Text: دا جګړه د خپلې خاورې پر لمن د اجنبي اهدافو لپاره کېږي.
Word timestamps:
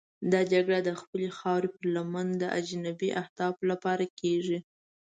دا 0.31 0.41
جګړه 0.51 0.79
د 0.83 0.89
خپلې 1.01 1.27
خاورې 1.37 1.69
پر 1.75 1.83
لمن 1.95 2.27
د 2.41 2.43
اجنبي 2.59 3.09
اهدافو 3.21 3.63
لپاره 3.71 4.05
کېږي. 4.19 4.59